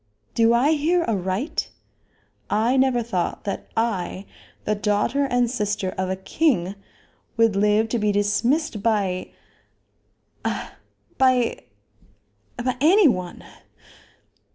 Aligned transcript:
Do 0.33 0.51
I 0.51 0.71
hear 0.71 1.03
aright? 1.03 1.69
I 2.49 2.75
never 2.75 3.03
thought 3.03 3.43
that 3.43 3.67
I, 3.77 4.25
the 4.65 4.73
daughter 4.73 5.25
and 5.25 5.47
sister 5.47 5.93
of 5.95 6.09
a 6.09 6.15
king, 6.15 6.73
would 7.37 7.55
live 7.55 7.87
to 7.89 7.99
be 7.99 8.11
dismissed 8.11 8.81
by 8.81 9.29
a 10.43 10.69
by 11.19 11.63
a 12.57 12.75
any 12.81 13.07
one." 13.07 13.43